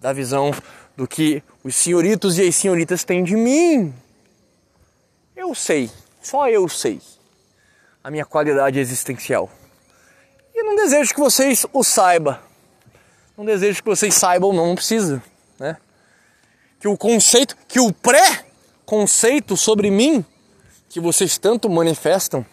da 0.00 0.12
visão 0.12 0.52
do 0.96 1.06
que 1.06 1.42
os 1.64 1.74
senhoritos 1.74 2.38
e 2.38 2.46
as 2.46 2.54
senhoritas 2.54 3.02
têm 3.02 3.24
de 3.24 3.36
mim. 3.36 3.92
Eu 5.34 5.54
sei, 5.54 5.90
só 6.22 6.48
eu 6.48 6.68
sei 6.68 7.00
a 8.02 8.10
minha 8.10 8.24
qualidade 8.24 8.78
existencial. 8.78 9.50
E 10.54 10.62
não 10.62 10.76
desejo 10.76 11.12
que 11.12 11.20
vocês 11.20 11.66
o 11.72 11.82
saibam. 11.82 12.38
Não 13.36 13.44
desejo 13.44 13.82
que 13.82 13.88
vocês 13.88 14.14
saibam, 14.14 14.52
não, 14.52 14.68
não 14.68 14.74
precisa, 14.74 15.22
né? 15.58 15.76
Que 16.80 16.88
o 16.88 16.96
conceito, 16.96 17.56
que 17.68 17.78
o 17.78 17.92
pré-conceito 17.92 19.56
sobre 19.56 19.90
mim, 19.90 20.24
que 20.88 21.00
vocês 21.00 21.36
tanto 21.38 21.68
manifestam 21.68 22.44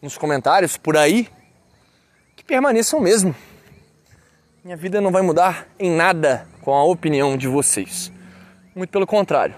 nos 0.00 0.16
comentários 0.16 0.76
por 0.76 0.96
aí, 0.96 1.28
que 2.34 2.44
permaneçam 2.44 3.00
mesmo. 3.00 3.34
Minha 4.64 4.76
vida 4.76 5.00
não 5.00 5.12
vai 5.12 5.22
mudar 5.22 5.68
em 5.78 5.90
nada 5.90 6.46
com 6.62 6.72
a 6.72 6.84
opinião 6.84 7.36
de 7.36 7.46
vocês. 7.46 8.10
Muito 8.74 8.90
pelo 8.90 9.06
contrário. 9.06 9.54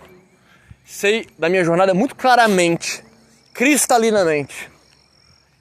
Sei 0.85 1.29
da 1.39 1.49
minha 1.49 1.65
jornada 1.65 1.95
muito 1.95 2.15
claramente, 2.17 3.05
cristalinamente. 3.55 4.71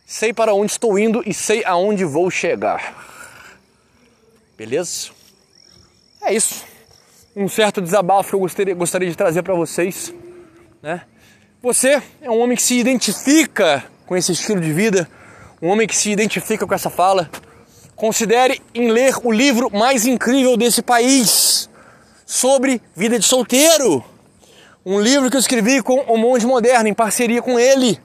Sei 0.05 0.33
para 0.33 0.53
onde 0.53 0.71
estou 0.71 0.97
indo 0.99 1.23
e 1.25 1.33
sei 1.33 1.63
aonde 1.65 2.03
vou 2.03 2.29
chegar. 2.29 3.05
Beleza? 4.57 5.11
É 6.21 6.33
isso. 6.33 6.63
Um 7.35 7.47
certo 7.47 7.81
desabafo 7.81 8.29
que 8.29 8.35
eu 8.35 8.39
gostaria, 8.39 8.73
gostaria 8.73 9.09
de 9.09 9.15
trazer 9.15 9.43
para 9.43 9.53
vocês. 9.53 10.13
Né? 10.81 11.01
Você 11.65 11.99
é 12.21 12.29
um 12.29 12.39
homem 12.41 12.55
que 12.55 12.61
se 12.61 12.77
identifica 12.77 13.83
com 14.05 14.15
esse 14.15 14.31
estilo 14.31 14.61
de 14.61 14.71
vida, 14.71 15.09
um 15.59 15.69
homem 15.69 15.87
que 15.87 15.97
se 15.97 16.11
identifica 16.11 16.67
com 16.67 16.75
essa 16.75 16.91
fala. 16.91 17.27
Considere 17.95 18.61
em 18.71 18.91
ler 18.91 19.15
o 19.23 19.31
livro 19.31 19.71
mais 19.75 20.05
incrível 20.05 20.55
desse 20.55 20.83
país 20.83 21.67
sobre 22.23 22.79
vida 22.95 23.17
de 23.17 23.25
solteiro. 23.25 24.05
Um 24.85 25.01
livro 25.01 25.27
que 25.27 25.37
eu 25.37 25.39
escrevi 25.39 25.81
com 25.81 26.01
o 26.01 26.15
Monge 26.19 26.45
Moderno, 26.45 26.87
em 26.87 26.93
parceria 26.93 27.41
com 27.41 27.57
ele. 27.57 27.99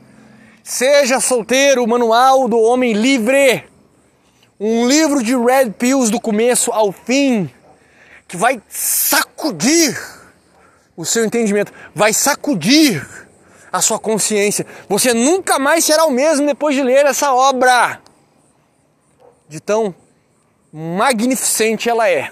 Seja 0.64 1.20
solteiro, 1.20 1.86
manual 1.86 2.48
do 2.48 2.58
homem 2.58 2.94
livre 2.94 3.62
um 4.58 4.88
livro 4.88 5.22
de 5.22 5.36
red 5.36 5.68
pills 5.78 6.10
do 6.10 6.18
começo 6.18 6.72
ao 6.72 6.92
fim 6.92 7.50
que 8.26 8.38
vai 8.38 8.62
sacudir 8.70 10.00
o 10.96 11.04
seu 11.04 11.26
entendimento, 11.26 11.70
vai 11.94 12.14
sacudir 12.14 13.19
a 13.72 13.80
sua 13.80 13.98
consciência. 13.98 14.66
Você 14.88 15.12
nunca 15.12 15.58
mais 15.58 15.84
será 15.84 16.04
o 16.04 16.10
mesmo 16.10 16.46
depois 16.46 16.74
de 16.74 16.82
ler 16.82 17.06
essa 17.06 17.32
obra. 17.32 18.00
De 19.48 19.60
tão 19.60 19.94
magnificente 20.72 21.88
ela 21.88 22.08
é, 22.08 22.30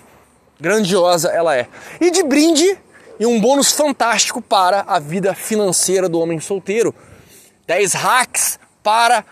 grandiosa 0.60 1.28
ela 1.30 1.56
é. 1.56 1.66
E 2.00 2.10
de 2.10 2.22
brinde 2.22 2.78
e 3.18 3.26
um 3.26 3.40
bônus 3.40 3.72
fantástico 3.72 4.40
para 4.40 4.84
a 4.86 4.98
vida 4.98 5.34
financeira 5.34 6.08
do 6.08 6.20
homem 6.20 6.40
solteiro. 6.40 6.94
10 7.66 7.92
hacks 7.94 8.58
para 8.82 9.24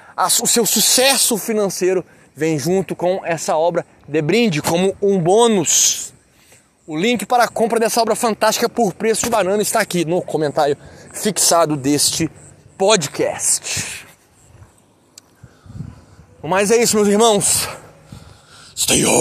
o 0.43 0.47
seu 0.47 0.67
sucesso 0.67 1.39
financeiro 1.39 2.05
vem 2.35 2.59
junto 2.59 2.95
com 2.95 3.23
essa 3.25 3.57
obra 3.57 3.87
de 4.07 4.21
brinde 4.21 4.61
como 4.61 4.95
um 5.01 5.19
bônus. 5.19 6.13
O 6.87 6.97
link 6.97 7.27
para 7.27 7.43
a 7.43 7.49
compra 7.49 7.81
dessa 7.81 8.01
obra 8.01 8.15
fantástica 8.15 8.69
por 8.69 8.95
preço 8.95 9.25
de 9.25 9.31
banana 9.31 9.61
está 9.61 9.81
aqui 9.81 10.05
no 10.05 10.23
comentário 10.23 10.77
fixado 11.13 11.77
deste 11.77 12.31
podcast. 12.79 14.07
Mas 16.45 16.71
é 16.71 16.77
isso, 16.77 16.95
meus 16.95 17.09
irmãos. 17.09 17.69
Stay 18.77 19.03
hard! 19.03 19.17